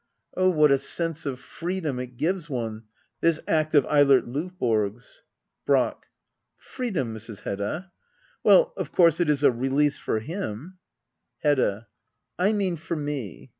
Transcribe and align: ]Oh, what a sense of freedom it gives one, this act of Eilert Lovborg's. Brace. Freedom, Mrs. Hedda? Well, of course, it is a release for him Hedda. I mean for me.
]Oh, 0.35 0.49
what 0.49 0.71
a 0.71 0.79
sense 0.79 1.27
of 1.27 1.39
freedom 1.39 1.99
it 1.99 2.17
gives 2.17 2.49
one, 2.49 2.85
this 3.19 3.39
act 3.47 3.75
of 3.75 3.85
Eilert 3.85 4.25
Lovborg's. 4.25 5.21
Brace. 5.63 5.93
Freedom, 6.57 7.13
Mrs. 7.13 7.41
Hedda? 7.41 7.91
Well, 8.43 8.73
of 8.75 8.91
course, 8.91 9.19
it 9.19 9.29
is 9.29 9.43
a 9.43 9.51
release 9.51 9.99
for 9.99 10.19
him 10.19 10.79
Hedda. 11.43 11.85
I 12.39 12.51
mean 12.51 12.77
for 12.77 12.95
me. 12.95 13.49